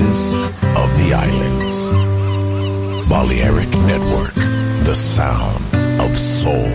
[0.00, 0.32] voices
[0.76, 1.90] of the islands.
[3.08, 4.34] Balearic Network,
[4.84, 5.64] the sound
[6.00, 6.70] of soul.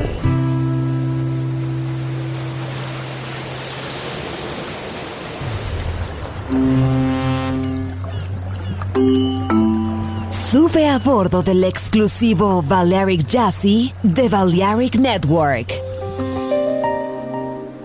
[10.32, 15.73] Sube a bordo del exclusivo Balearic Jazzy de Balearic Network.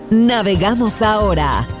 [0.09, 1.80] Navegamos ahora.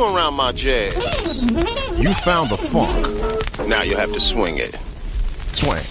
[0.00, 0.94] you around my jazz?
[1.98, 3.68] You found the funk.
[3.68, 4.78] Now you have to swing it.
[5.52, 5.82] Swing.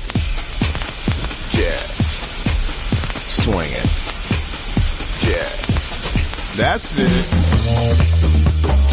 [1.51, 1.89] Jazz.
[3.27, 3.87] Swing it.
[5.21, 6.55] Jazz.
[6.57, 7.09] That's it.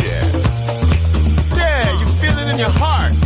[0.03, 0.35] Jazz.
[1.57, 3.26] Yeah, you feel it in your heart.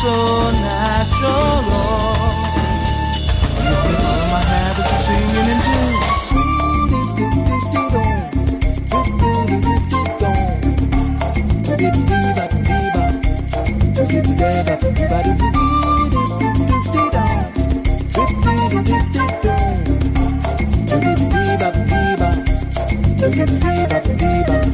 [0.00, 1.58] so natural.
[3.64, 5.98] You see, all my habits are singing and doing.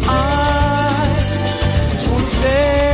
[0.06, 0.18] I
[1.92, 2.93] just wanna stay.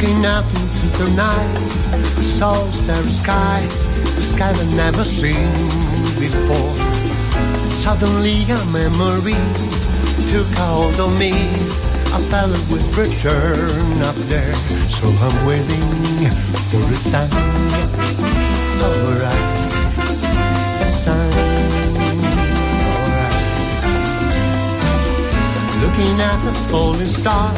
[0.00, 1.54] Walking out into the night,
[2.14, 3.66] the saw a starry sky,
[4.16, 5.50] a sky I've never seen
[6.20, 6.72] before.
[7.74, 9.34] Suddenly a memory
[10.30, 11.32] took hold of me.
[12.30, 14.54] Felt it would return up there,
[14.88, 16.30] so I'm waiting
[16.70, 17.32] for a sign.
[18.80, 19.46] Alright,
[20.80, 21.32] a sign.
[22.94, 23.34] Alright.
[25.82, 27.52] Looking at the falling star,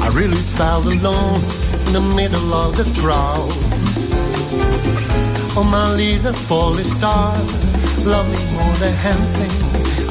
[0.00, 3.50] I really felt alone in the middle of the crowd.
[5.56, 7.32] Oh, my little falling star,
[8.04, 9.54] love me more than anything.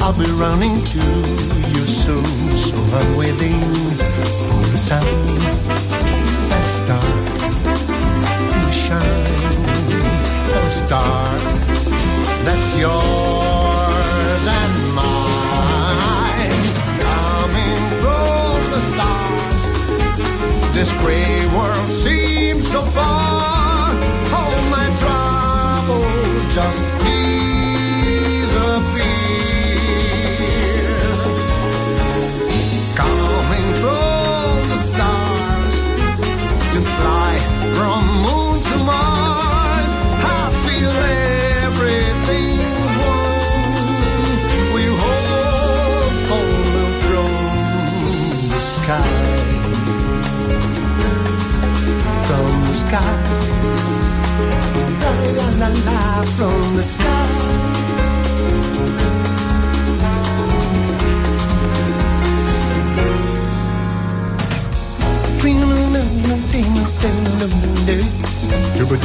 [0.00, 1.04] I'll be running to
[1.74, 2.24] you soon,
[2.56, 3.60] so I'm waiting
[4.40, 5.04] for the sun,
[6.50, 7.08] that star
[8.54, 9.24] to shine,
[10.48, 11.38] the star
[12.44, 13.17] that's yours
[21.58, 23.90] world seems so far.
[24.38, 26.06] All my trouble
[26.56, 27.17] just
[68.88, 68.96] Do,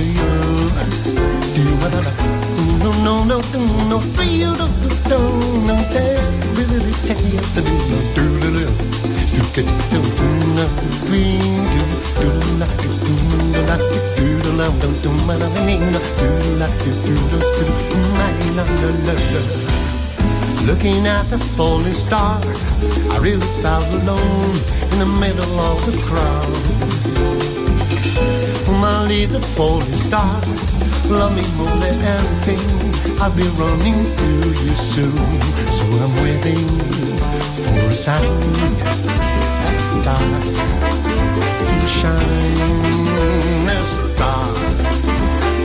[0.00, 0.34] you.
[20.66, 22.40] Looking at the falling star,
[23.10, 24.56] I really felt alone
[24.92, 26.94] in the middle of the crowd.
[28.80, 30.40] My little falling star,
[31.08, 32.62] love me more than anything.
[33.20, 34.28] I'll be running to
[34.62, 35.16] you soon,
[35.76, 36.66] so I'm waiting
[37.64, 39.04] for a sign
[39.66, 40.18] a star
[41.68, 43.68] to shine.
[43.68, 44.54] A star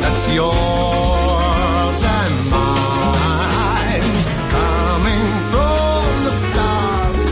[0.02, 4.10] that's yours and mine.
[4.56, 7.30] Coming from the stars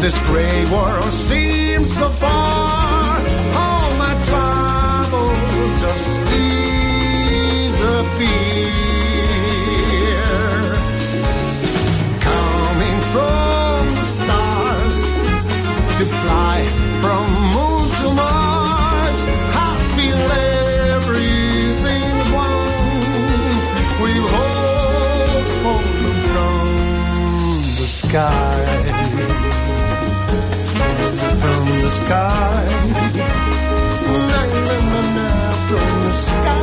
[0.00, 1.12] this gray world
[32.04, 32.66] sky,
[34.30, 35.28] na, na, na, na,
[35.68, 36.54] from the sky.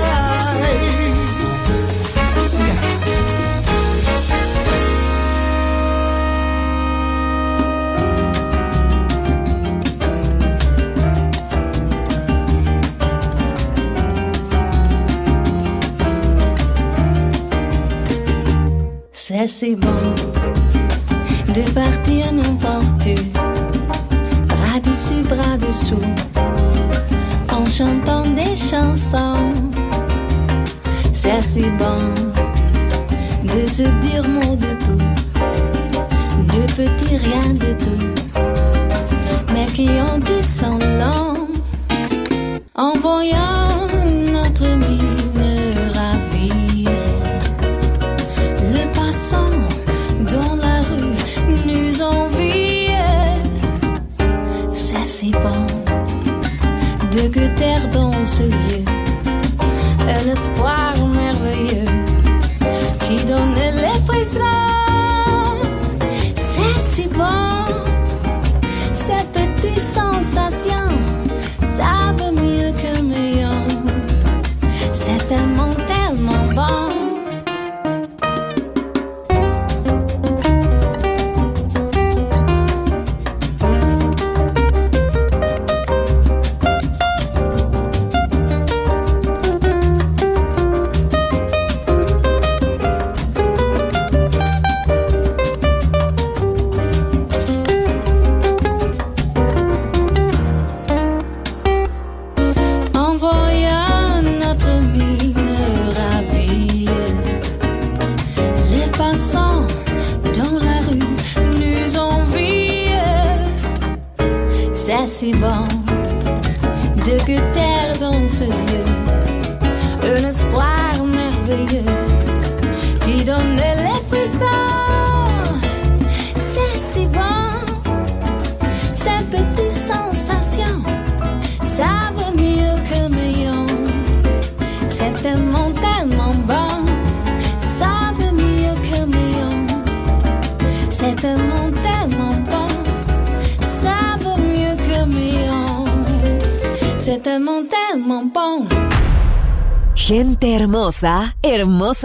[19.13, 19.75] C'est si
[27.49, 29.53] en chantant des chansons.
[31.13, 32.13] C'est si bon
[33.45, 35.03] de se dire mot de tout,
[36.53, 38.05] de petits rien de tout,
[39.53, 41.30] mais qui ont dit son long
[63.17, 63.60] 気度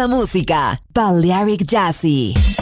[0.04, 0.78] música.
[0.92, 2.55] Balearic Jazzy.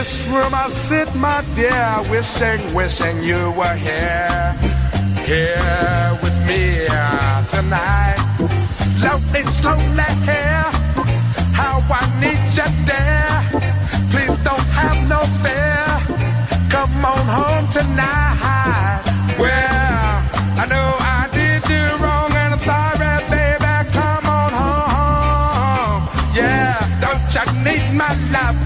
[0.00, 4.56] This room I sit, my dear, wishing, wishing you were here,
[5.30, 8.18] here with me uh, tonight.
[8.98, 10.10] Lonely, slowly
[11.54, 13.38] how I need you there.
[14.10, 15.86] Please don't have no fear.
[16.74, 19.02] Come on home tonight.
[19.38, 20.10] Well,
[20.62, 23.74] I know I did you wrong and I'm sorry, baby.
[23.94, 26.02] Come on home.
[26.34, 26.74] Yeah,
[27.04, 28.58] don't you need my love?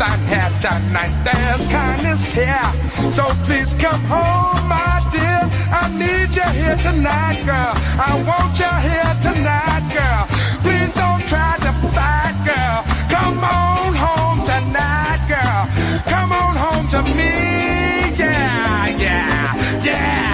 [0.65, 1.13] Tonight.
[1.25, 2.69] There's kindness here.
[3.13, 5.07] So please come home, my
[5.49, 5.69] dear.
[5.71, 7.75] I need you here tonight, girl.
[7.99, 10.27] I want you here tonight, girl.
[10.63, 12.85] Please don't try to fight, girl.
[13.11, 15.63] Come on home tonight, girl.
[16.07, 18.15] Come on home to me.
[18.17, 20.34] Yeah, yeah, yeah.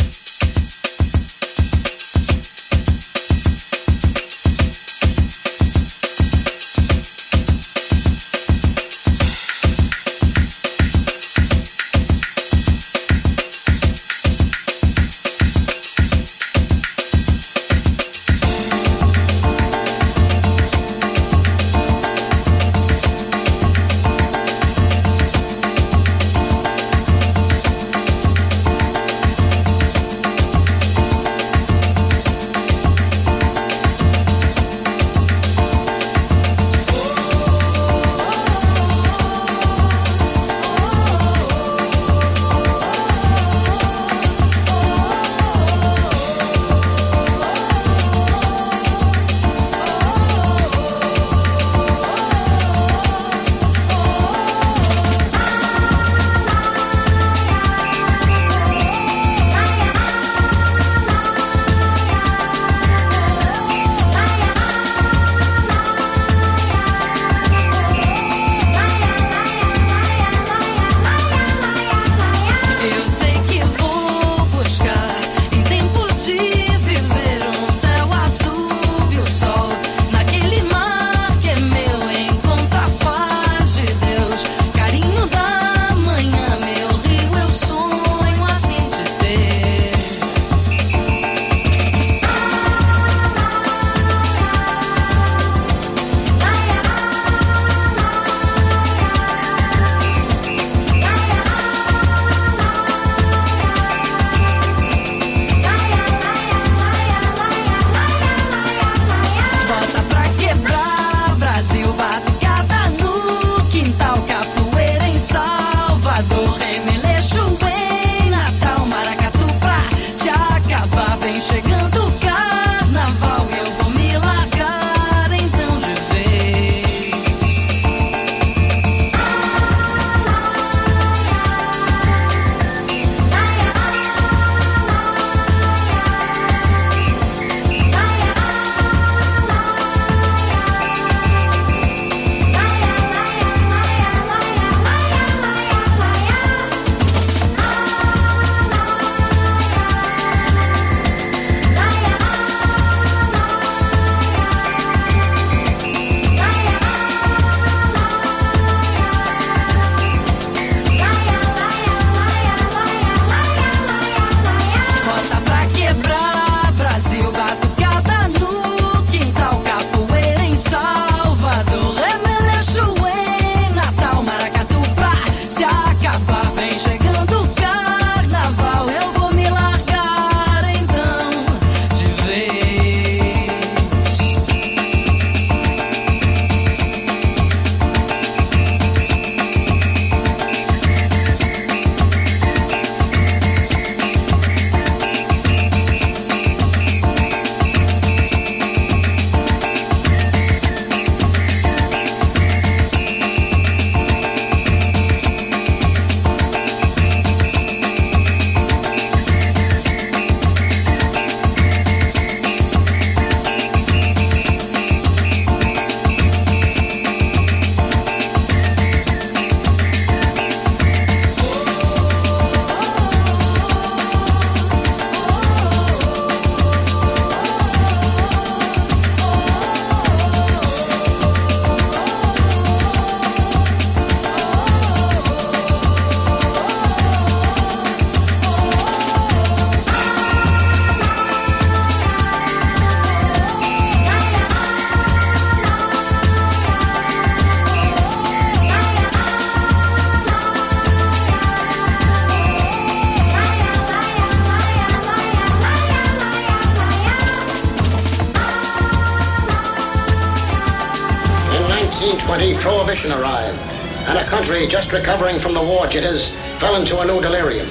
[264.91, 266.29] Recovering from the war jitters
[266.59, 267.69] fell into a new delirium.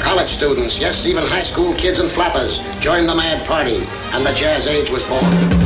[0.00, 4.32] College students, yes, even high school kids and flappers, joined the mad party, and the
[4.34, 5.65] jazz age was born.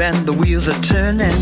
[0.00, 1.38] And the wheels are turning.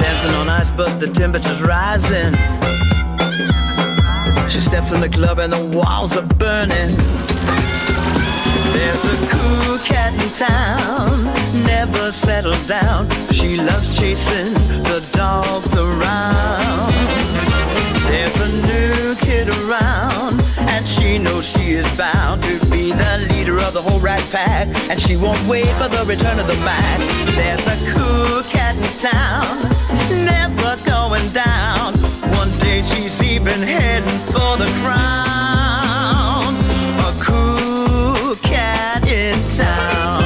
[0.00, 2.32] Dancing on ice, but the temperature's rising.
[4.48, 6.90] She steps in the club and the walls are burning.
[8.72, 11.24] There's a cool cat in town,
[11.64, 13.10] never settled down.
[13.32, 14.52] She loves chasing
[14.84, 16.92] the dogs around.
[18.10, 22.65] There's a new kid around, and she knows she is bound to
[23.76, 24.68] the whole rat pack.
[24.90, 26.98] And she won't wait for the return of the Mac.
[27.36, 29.44] There's a cool cat in town,
[30.24, 31.92] never going down.
[32.40, 36.54] One day she's even heading for the crown.
[37.04, 40.25] A cool cat in town.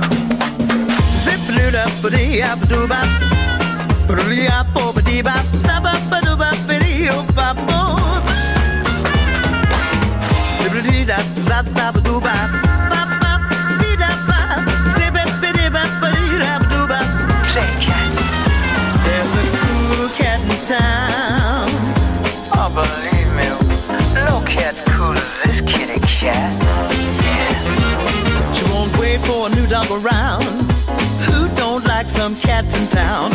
[17.79, 18.19] Cats.
[19.05, 21.67] There's a cool cat in town.
[22.53, 23.47] Oh, believe me,
[24.15, 26.60] no cat's cool as this kitty cat.
[32.41, 33.30] Cats in town?